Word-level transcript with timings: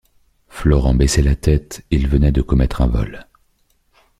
Florent 0.47 0.95
baissait 0.95 1.21
la 1.21 1.35
tête, 1.35 1.85
il 1.91 2.07
venait 2.07 2.31
de 2.31 2.41
commettre 2.41 2.81
un 2.81 2.87
vol. 2.87 3.27